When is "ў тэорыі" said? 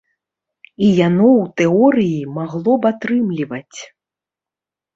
1.41-2.25